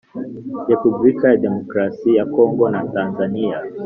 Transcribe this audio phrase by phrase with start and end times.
[0.69, 3.59] Repubulika ya Demokarasi ya Congo na Tanzania